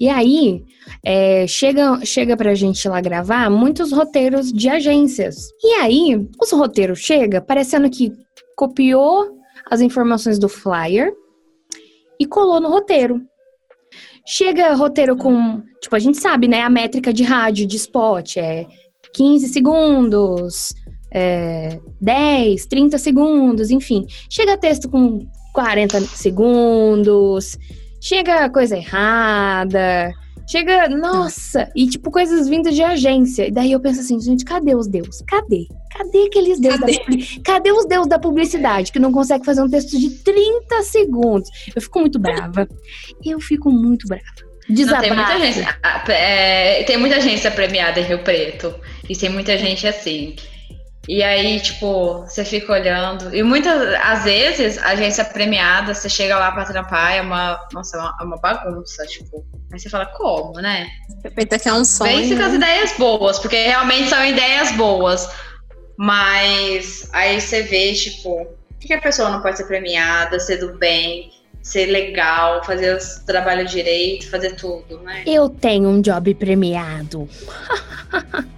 [0.00, 0.64] E aí,
[1.04, 5.48] é, chega, chega pra gente lá gravar muitos roteiros de agências.
[5.62, 8.12] E aí, os roteiros chegam parecendo que
[8.56, 9.38] copiou
[9.70, 11.12] as informações do flyer
[12.20, 13.22] e colou no roteiro.
[14.30, 15.62] Chega roteiro com.
[15.80, 16.60] Tipo, a gente sabe, né?
[16.60, 18.66] A métrica de rádio, de spot é
[19.14, 20.74] 15 segundos,
[21.10, 24.04] é, 10, 30 segundos, enfim.
[24.28, 27.56] Chega texto com 40 segundos,
[28.02, 30.12] chega coisa errada,
[30.48, 33.46] chega, nossa, e tipo coisas vindas de agência.
[33.46, 35.22] E daí eu penso assim, gente, cadê os deus?
[35.28, 35.66] Cadê?
[35.96, 36.92] Cadê aqueles deus Cadê?
[36.92, 40.82] da publi- Cadê os deus da publicidade que não consegue fazer um texto de 30
[40.82, 41.48] segundos?
[41.74, 42.68] Eu fico muito brava.
[43.24, 44.24] Eu fico muito brava.
[44.68, 48.74] Não, tem muita ah, é, tem muita agência premiada em Rio Preto.
[49.08, 50.36] E tem muita gente assim.
[51.08, 53.34] E aí, tipo, você fica olhando.
[53.34, 57.58] E muitas, às vezes, a agência premiada, você chega lá pra trampar, é uma.
[57.72, 59.42] Nossa, é uma, é uma bagunça, tipo.
[59.72, 60.86] Aí você fala, como, né?
[61.34, 62.18] Pensa que é um sonho.
[62.18, 65.30] Vence com as ideias boas, porque realmente são ideias boas.
[65.96, 70.76] Mas aí você vê, tipo, por que a pessoa não pode ser premiada, ser do
[70.76, 75.22] bem, ser legal, fazer o trabalho direito, fazer tudo, né?
[75.26, 77.26] Eu tenho um job premiado.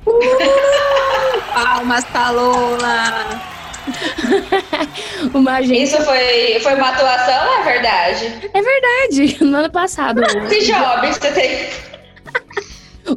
[1.53, 3.41] Palmas pra Lola.
[5.35, 5.97] Uma agência.
[5.97, 8.51] Isso foi, foi uma atuação, é verdade?
[8.53, 9.37] É verdade.
[9.45, 10.21] No ano passado.
[10.49, 11.69] Que job você tem?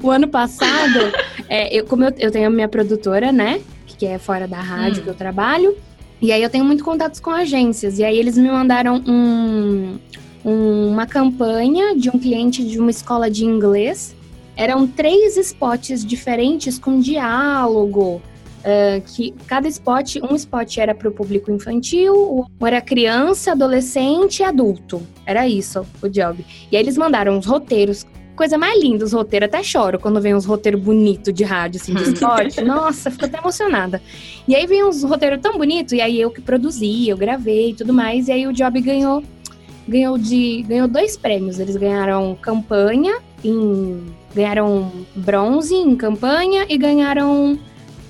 [0.01, 1.13] O ano passado,
[1.49, 3.61] é, eu, como eu, eu tenho a minha produtora, né?
[3.85, 5.03] Que é fora da rádio Hum.
[5.03, 5.77] que eu trabalho.
[6.21, 7.99] E aí eu tenho muito contatos com agências.
[7.99, 9.99] E aí eles me mandaram um,
[10.43, 14.15] um- uma campanha de um cliente de uma escola de inglês.
[14.55, 18.21] Eram três spots diferentes com diálogo.
[18.63, 24.39] ah, que cada spot, um spot era para o público infantil, outro era criança, adolescente
[24.39, 25.01] e adulto.
[25.25, 26.45] Era isso o job.
[26.71, 29.47] E aí eles mandaram os roteiros Coisa mais linda, os roteiros.
[29.47, 32.57] Até choro quando vem uns roteiros bonitos de rádio, assim, de spot.
[32.65, 34.01] Nossa, fico até emocionada.
[34.47, 37.73] E aí vem uns roteiros tão bonitos, e aí eu que produzi, eu gravei e
[37.75, 38.27] tudo mais.
[38.27, 39.23] E aí o Job ganhou,
[39.87, 41.59] ganhou, de, ganhou dois prêmios.
[41.59, 44.03] Eles ganharam campanha, em,
[44.33, 47.57] ganharam bronze em campanha e ganharam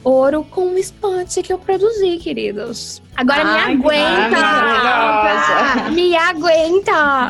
[0.04, 3.02] ouro com o spot que eu produzi, queridos.
[3.16, 5.90] Agora Ai, me aguenta!
[5.92, 7.30] me aguenta!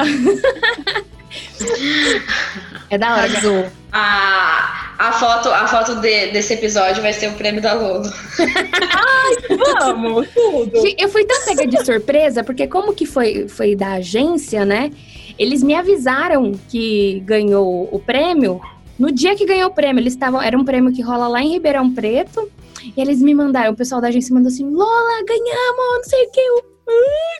[2.90, 3.66] é da hora, Azul.
[3.92, 8.10] A, a foto, a foto de- desse episódio vai ser o prêmio da Lulu.
[9.80, 10.72] Vamos, tudo.
[10.98, 14.92] Eu fui tão pega de surpresa, porque como que foi, foi da agência, né?
[15.38, 18.62] Eles me avisaram que ganhou o prêmio.
[19.04, 20.42] No dia que ganhou o prêmio, eles estavam.
[20.42, 22.50] Era um prêmio que rola lá em Ribeirão Preto.
[22.96, 26.32] E eles me mandaram, o pessoal da agência mandou assim: Lola, ganhamos, não sei o
[26.32, 26.40] que.
[26.40, 26.74] Eu,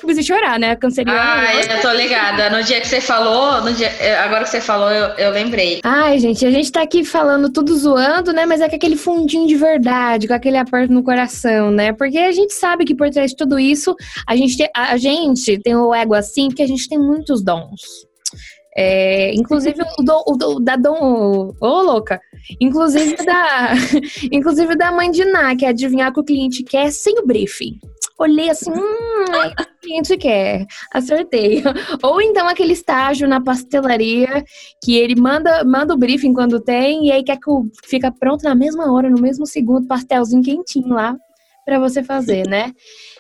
[0.02, 0.76] comecei a chorar, né?
[0.76, 1.22] Canceriana.
[1.22, 2.50] Ai, eu tô ligada.
[2.50, 5.80] No dia que você falou, no dia, eh, agora que você falou, eu, eu lembrei.
[5.86, 8.46] Ai, gente, a gente tá aqui falando tudo zoando, né?
[8.46, 11.94] Mas é com aquele fundinho de verdade, com aquele aperto no coração, né?
[11.94, 13.96] Porque a gente sabe que por trás de tudo isso,
[14.28, 18.12] a gente, a gente tem o ego assim, porque a gente tem muitos dons.
[18.76, 21.54] É, inclusive o, dom, o dom- da dom.
[21.62, 22.20] Ô, louca!
[22.60, 23.74] Inclusive da,
[24.32, 27.26] inclusive da mãe de Ná, que é adivinhar o que o cliente quer sem o
[27.26, 27.80] briefing.
[28.18, 30.66] Olhei assim, hum, é o cliente quer.
[30.92, 31.64] Acertei.
[32.04, 34.44] Ou então aquele estágio na pastelaria
[34.84, 38.44] que ele manda, manda o briefing quando tem e aí quer que o, fica pronto
[38.44, 41.16] na mesma hora, no mesmo segundo, pastelzinho quentinho lá
[41.66, 42.72] pra você fazer, né?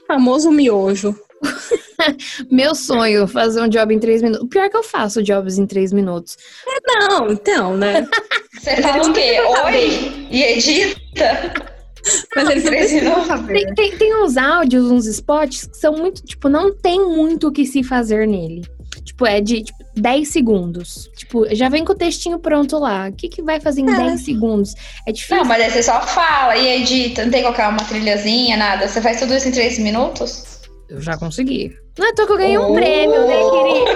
[0.07, 1.15] Famoso miojo.
[2.51, 4.45] Meu sonho, fazer um job em três minutos.
[4.45, 6.38] O pior é que eu faço jobs em três minutos.
[6.86, 8.08] Não, então, né?
[8.60, 9.39] Você fala o quê?
[9.65, 10.27] Oi?
[10.32, 11.73] E edita?
[12.36, 13.27] Mas eles não minutos.
[13.27, 13.53] saber.
[13.53, 17.51] Tem, tem, tem uns áudios, uns spots que são muito, tipo, não tem muito o
[17.51, 18.63] que se fazer nele.
[19.03, 21.10] Tipo, é de tipo, 10 segundos.
[21.15, 23.10] Tipo, já vem com o textinho pronto lá.
[23.10, 23.95] O que, que vai fazer em É.
[23.95, 24.73] 10 segundos?
[25.08, 25.38] É difícil.
[25.38, 27.23] Não, mas aí você só fala e edita.
[27.23, 28.88] Não tem que colocar uma trilhazinha, nada.
[28.88, 30.52] Você faz tudo isso em três minutos?
[30.89, 31.76] Eu já consegui.
[31.98, 32.74] Não é tô que eu ganhei um Oh.
[32.74, 33.91] prêmio, né, querida?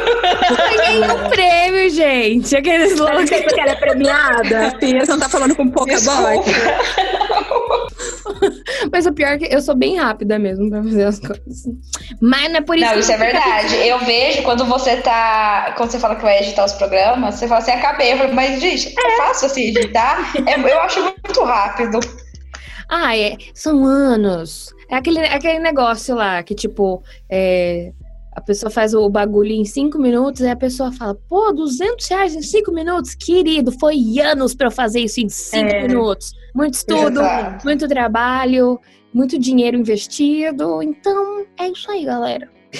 [0.72, 2.56] Eu ganhei um prêmio, gente.
[2.56, 3.30] Aqueles loucos.
[3.30, 4.70] que ela é premiada?
[4.80, 6.46] Sim, você não tá falando com pouca voz.
[8.92, 11.64] Mas o pior é que eu sou bem rápida mesmo pra fazer as coisas.
[12.22, 13.76] Mas não é por isso Não, que isso é verdade.
[13.76, 15.74] Eu vejo quando você tá.
[15.78, 18.14] Quando você fala que vai editar os programas, você fala assim, acabei.
[18.14, 20.32] Eu falo, mas, gente, é fácil assim editar?
[20.46, 22.00] É, eu acho muito rápido.
[22.90, 24.74] Ah, é, são anos.
[24.90, 27.92] É aquele, aquele negócio lá que, tipo, é,
[28.36, 32.36] A pessoa faz o bagulho em cinco minutos e a pessoa fala, pô, 200 reais
[32.36, 33.16] em cinco minutos?
[33.16, 35.88] Querido, foi anos pra eu fazer isso em cinco É.
[35.88, 36.34] minutos.
[36.54, 37.66] Muito estudo, Exato.
[37.66, 38.80] muito trabalho,
[39.12, 40.84] muito dinheiro investido.
[40.84, 42.48] Então, é isso aí, galera.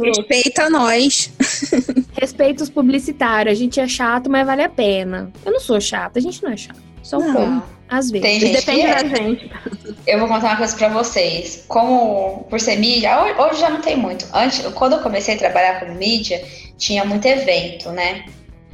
[0.00, 1.32] Respeita nós.
[2.20, 3.52] Respeito os publicitários.
[3.52, 5.32] A gente é chato, mas vale a pena.
[5.44, 6.80] Eu não sou chata, a gente não é chato.
[7.02, 8.26] Só um pouco, às vezes.
[8.26, 8.94] Tem gente que Depende é.
[8.94, 9.50] da gente.
[10.06, 11.64] Eu vou contar uma coisa pra vocês.
[11.68, 14.26] Como por ser mídia, hoje, já não tem muito.
[14.32, 16.44] Antes, quando eu comecei a trabalhar como mídia,
[16.76, 18.24] tinha muito evento, né?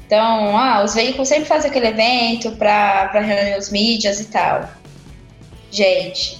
[0.06, 4.68] Então, ah, os veículos sempre fazem aquele evento pra, pra reunir os mídias e tal.
[5.70, 6.38] Gente,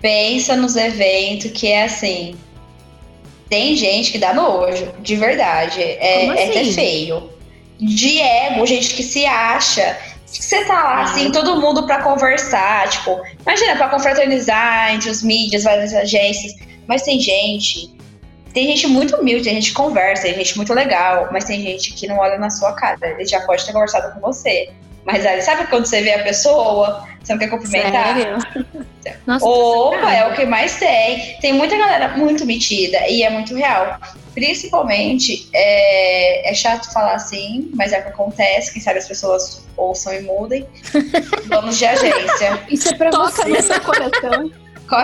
[0.00, 2.34] pensa nos eventos que é assim.
[3.50, 5.82] Tem gente que dá nojo, de verdade.
[5.82, 6.72] É, Como é até assim?
[6.72, 7.30] feio.
[7.78, 9.98] De ego, gente que se acha.
[10.40, 15.64] Você tá lá, assim, todo mundo pra conversar, tipo, Imagina, pra confraternizar entre os mídias,
[15.64, 16.54] várias agências.
[16.86, 17.94] Mas tem gente.
[18.52, 21.92] Tem gente muito humilde, tem gente que conversa, tem gente muito legal, mas tem gente
[21.94, 22.98] que não olha na sua cara.
[23.02, 24.70] Ele já pode ter conversado com você.
[25.04, 28.16] Mas aí, sabe quando você vê a pessoa, você não quer cumprimentar?
[28.16, 28.38] Sério?
[29.26, 31.36] Nossa, Opa, é o que mais tem.
[31.40, 33.98] Tem muita galera muito metida e é muito real.
[34.32, 38.72] Principalmente, é, é chato falar assim, mas é o que acontece.
[38.72, 40.66] Quem sabe as pessoas ouçam e mudem.
[41.46, 42.60] Donos de agência.
[42.70, 43.48] Isso é pra Toca você.
[43.48, 44.50] no seu coração.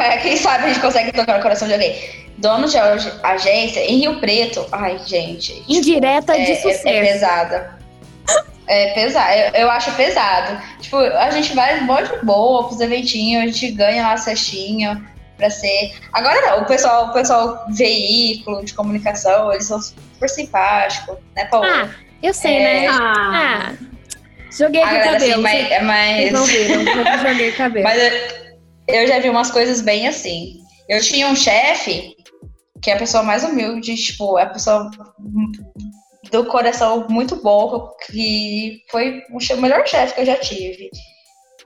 [0.00, 0.16] É?
[0.18, 1.96] Quem sabe a gente consegue tocar no coração de alguém.
[2.36, 4.66] Dono de ag- agência em Rio Preto.
[4.70, 5.62] Ai, gente.
[5.68, 6.88] Indireta é, de é- sucesso.
[6.88, 7.77] É, pesada.
[8.68, 9.32] É pesado.
[9.32, 10.60] Eu, eu acho pesado.
[10.80, 15.02] Tipo, a gente vai mó de boa pros eventinhos, a gente ganha lá a cestinha
[15.36, 15.94] pra ser.
[16.12, 21.66] Agora não, o pessoal, o pessoal veículo de comunicação, eles são super simpáticos, né, Paulo?
[21.66, 21.88] Ah,
[22.22, 22.80] eu sei, É.
[22.82, 22.88] né?
[22.88, 23.72] Ah, Ah,
[24.50, 25.42] joguei a com o galera assim, cabelo.
[25.42, 26.30] mas, vocês- é mais.
[26.30, 26.44] Vocês não
[26.84, 27.84] viram, eu joguei o cabelo.
[27.84, 30.58] Mas eu, eu já vi umas coisas bem assim.
[30.88, 32.14] Eu tinha um chefe
[32.82, 34.90] que é a pessoa mais humilde, tipo, é a pessoa
[36.30, 40.90] do coração muito bom, que foi o melhor chefe que eu já tive.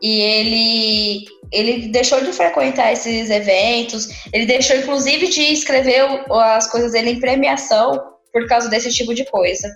[0.03, 6.93] E ele, ele deixou de frequentar esses eventos, ele deixou inclusive de escrever as coisas
[6.93, 9.69] dele em premiação por causa desse tipo de coisa.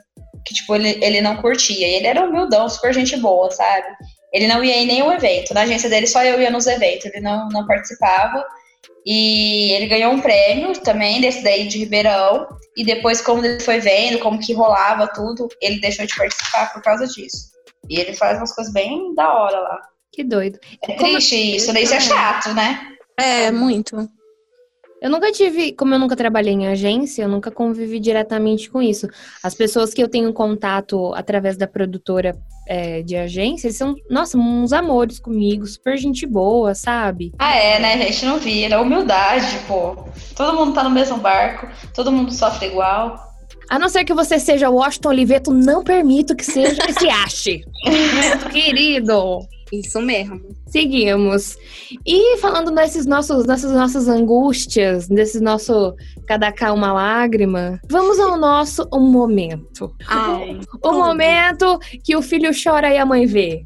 [0.44, 1.87] Que, tipo, ele, ele não curtia.
[1.87, 3.87] E ele era humildão, super gente boa, sabe?
[4.33, 5.55] Ele não ia em nenhum evento.
[5.55, 7.07] Na agência dele, só eu ia nos eventos.
[7.07, 8.44] Ele não, não participava.
[9.06, 12.46] E ele ganhou um prêmio também, desse daí de Ribeirão.
[12.76, 16.82] E depois, como ele foi vendo, como que rolava tudo, ele deixou de participar por
[16.82, 17.50] causa disso.
[17.88, 19.80] E ele faz umas coisas bem da hora lá.
[20.12, 20.58] Que doido.
[20.82, 21.82] É Como- triste isso, né?
[21.82, 22.80] Isso é chato, né?
[23.18, 23.96] é, muito.
[25.06, 29.06] Eu nunca tive, como eu nunca trabalhei em agência, eu nunca convivi diretamente com isso.
[29.40, 34.36] As pessoas que eu tenho contato através da produtora é, de agência, eles são, nossa,
[34.36, 37.32] uns amores comigo, super gente boa, sabe?
[37.38, 37.94] Ah, é, né?
[37.94, 38.80] A gente não vira.
[38.80, 39.96] Humildade, pô.
[40.34, 43.32] Todo mundo tá no mesmo barco, todo mundo sofre igual.
[43.70, 47.64] A não ser que você seja Washington Oliveto, não permito que seja que se ache.
[48.50, 49.46] Querido.
[49.72, 50.40] Isso mesmo.
[50.66, 51.57] Seguimos.
[52.07, 55.94] E falando desses nossos, dessas nossas angústias, desse nosso
[56.26, 59.94] cada cá uma lágrima, vamos ao nosso um momento.
[60.07, 63.64] Ai, O momento que o filho chora e a mãe vê.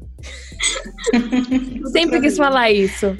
[1.91, 3.15] Sempre quis falar isso.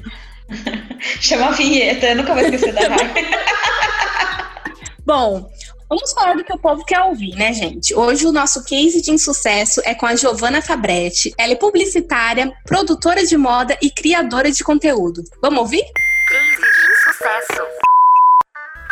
[0.99, 2.81] Chama a vinheta, eu nunca vou esquecer da.
[5.05, 5.49] Bom,
[5.91, 7.93] vamos falar do que o povo quer ouvir, né, gente?
[7.93, 11.33] Hoje o nosso case de insucesso é com a Giovanna Fabretti.
[11.37, 15.21] Ela é publicitária, produtora de moda e criadora de conteúdo.
[15.41, 15.83] Vamos ouvir?
[16.29, 17.61] Case de sucesso.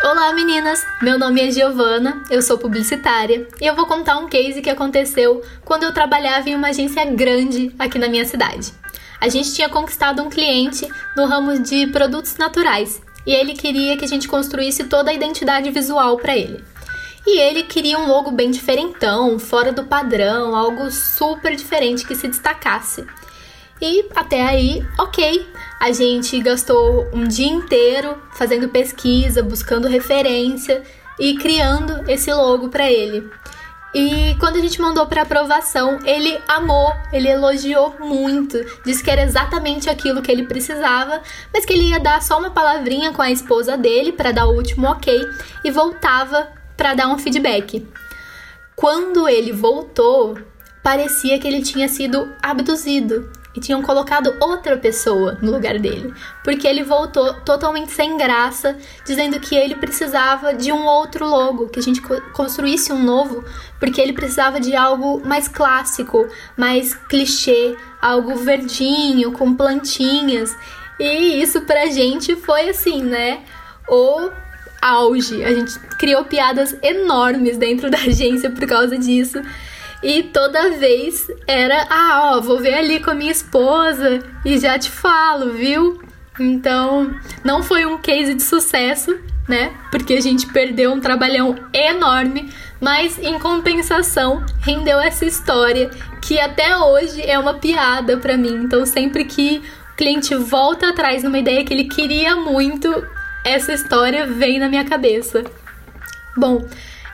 [0.04, 4.62] Olá meninas, meu nome é Giovana, eu sou publicitária e eu vou contar um case
[4.62, 8.74] que aconteceu quando eu trabalhava em uma agência grande aqui na minha cidade.
[9.22, 10.86] A gente tinha conquistado um cliente
[11.16, 15.70] no ramo de produtos naturais e ele queria que a gente construísse toda a identidade
[15.72, 16.64] visual para ele.
[17.26, 22.28] E ele queria um logo bem diferentão, fora do padrão, algo super diferente que se
[22.28, 23.06] destacasse.
[23.82, 25.48] E até aí, ok.
[25.80, 30.84] A gente gastou um dia inteiro fazendo pesquisa, buscando referência
[31.18, 33.30] e criando esse logo para ele.
[33.94, 39.24] E quando a gente mandou para aprovação, ele amou, ele elogiou muito, disse que era
[39.24, 43.32] exatamente aquilo que ele precisava, mas que ele ia dar só uma palavrinha com a
[43.32, 45.20] esposa dele para dar o último ok
[45.64, 47.86] e voltava para dar um feedback.
[48.74, 50.40] Quando ele voltou,
[50.82, 56.66] parecia que ele tinha sido abduzido e tinham colocado outra pessoa no lugar dele, porque
[56.66, 61.84] ele voltou totalmente sem graça, dizendo que ele precisava de um outro logo, que a
[61.84, 63.44] gente co- construísse um novo,
[63.78, 70.56] porque ele precisava de algo mais clássico, mais clichê, algo verdinho, com plantinhas.
[70.98, 73.44] E isso pra gente foi assim, né?
[73.90, 74.30] O
[74.82, 75.44] auge.
[75.44, 79.42] A gente criou piadas enormes dentro da agência por causa disso.
[80.02, 84.80] E toda vez era, ah, ó, vou ver ali com a minha esposa e já
[84.80, 86.02] te falo, viu?
[86.40, 87.14] Então,
[87.44, 89.18] não foi um case de sucesso,
[89.48, 89.74] né?
[89.92, 92.50] Porque a gente perdeu um trabalhão enorme,
[92.80, 95.90] mas em compensação rendeu essa história
[96.22, 98.64] que até hoje é uma piada para mim.
[98.64, 99.62] Então, sempre que
[99.94, 102.90] o cliente volta atrás numa ideia que ele queria muito,
[103.46, 105.44] essa história vem na minha cabeça.
[106.38, 106.66] Bom,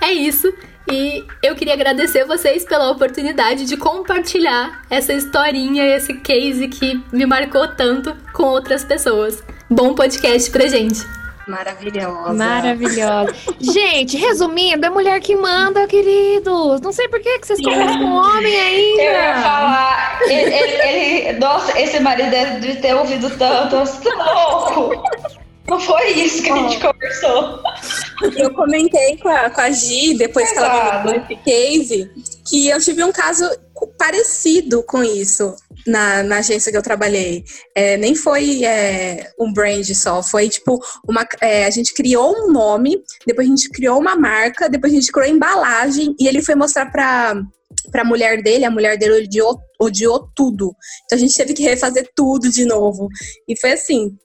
[0.01, 0.51] é isso.
[0.91, 7.25] E eu queria agradecer vocês pela oportunidade de compartilhar essa historinha, esse case que me
[7.25, 9.43] marcou tanto com outras pessoas.
[9.67, 11.01] Bom podcast pra gente.
[11.47, 12.33] Maravilhosa.
[12.33, 13.33] Maravilhosa.
[13.59, 16.81] Gente, resumindo, é mulher que manda, queridos.
[16.81, 19.01] Não sei por que, que vocês conversam com homem ainda.
[19.03, 20.81] Eu ia falar, ele, ele,
[21.29, 25.03] ele- nossa, esse marido deve ter ouvido tanto, louco?
[25.67, 27.59] Não foi isso que a gente conversou.
[28.37, 32.11] Eu comentei com a, com a Gi, depois que ela me mandou esse case,
[32.47, 33.49] que eu tive um caso
[33.97, 35.55] parecido com isso
[35.85, 37.43] na, na agência que eu trabalhei.
[37.73, 41.25] É, nem foi é, um brand só, foi tipo uma.
[41.41, 45.11] é, a gente criou um nome, depois a gente criou uma marca, depois a gente
[45.11, 47.35] criou a embalagem e ele foi mostrar pra.
[47.91, 50.73] Pra mulher dele, a mulher dele odiou, odiou tudo.
[51.03, 53.09] Então a gente teve que refazer tudo de novo.
[53.47, 54.15] E foi assim: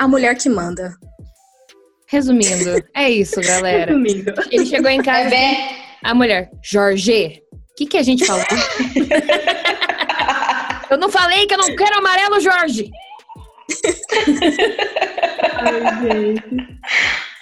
[0.00, 0.94] a mulher que manda.
[2.08, 3.92] Resumindo, é isso, galera.
[4.50, 5.76] Ele chegou em casa, É bem.
[6.02, 8.44] a mulher, Jorge, o que, que a gente falou?
[10.90, 12.90] eu não falei que eu não quero amarelo, Jorge.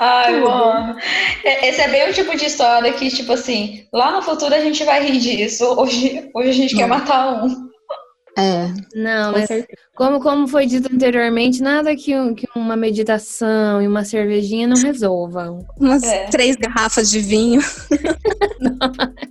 [0.01, 0.97] Ai, mano.
[1.45, 4.61] É- Esse é bem o tipo de história que, tipo assim, lá no futuro a
[4.61, 5.65] gente vai rir disso.
[5.81, 7.68] Hoje, hoje a gente quer matar um.
[8.39, 9.49] É, Não, mas
[9.97, 14.77] como, como foi dito anteriormente, nada que, um- que uma meditação e uma cervejinha não
[14.81, 15.67] resolvam.
[15.81, 16.27] Umas É.
[16.27, 17.61] três garrafas de vinho.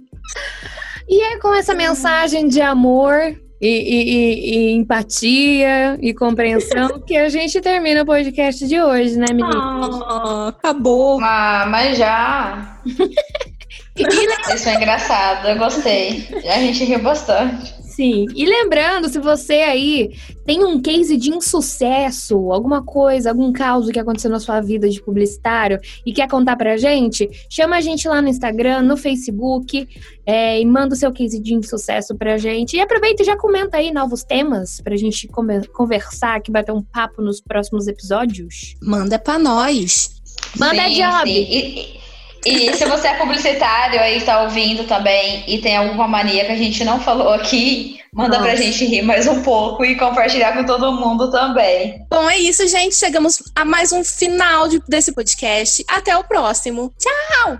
[1.09, 3.15] E é com essa mensagem de amor
[3.61, 9.15] e, e- e- e empatia e compreensão que a gente termina o podcast de hoje,
[9.17, 9.49] né, menina?
[9.57, 11.17] Ah, acabou.
[11.23, 12.77] Ah, mas já.
[13.95, 16.27] Isso foi engraçado, eu gostei.
[16.45, 17.73] A gente riu bastante.
[17.97, 18.27] Sim.
[18.35, 23.97] E lembrando, se você aí tem um case de insucesso, alguma coisa, algum caso que
[23.97, 28.21] aconteceu na sua vida de publicitário e quer contar pra gente, chama a gente lá
[28.21, 29.87] no Instagram, no Facebook
[30.27, 32.77] é, e manda o seu case de insucesso pra gente.
[32.77, 35.27] E aproveita e já comenta aí novos temas pra gente
[35.73, 38.75] conversar aqui, bater um papo nos próximos episódios.
[38.79, 40.21] Manda pra nós.
[40.55, 41.33] Manda Sim, job.
[41.33, 41.47] sim.
[41.49, 41.99] E,
[42.45, 46.57] e- se você é publicitário aí, tá ouvindo também e tem alguma mania que a
[46.57, 48.63] gente não falou aqui, manda pra Nossa.
[48.63, 52.05] gente rir mais um pouco e compartilhar com todo mundo também.
[52.09, 52.95] Bom, é isso, gente.
[52.95, 55.83] Chegamos a mais um final de- desse podcast.
[55.89, 56.93] Até o próximo.
[56.99, 57.57] Tchau!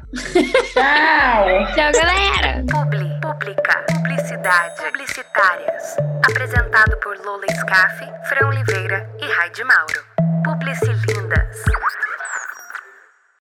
[0.74, 1.46] Tchau!
[1.76, 2.64] Tchau, galera!
[2.70, 5.98] Publi, Pública, Publicidade, Publicitárias.
[6.30, 10.02] Apresentado por Lola Scaff, Fran Oliveira e Raide Mauro.
[10.44, 11.58] Publicilindas.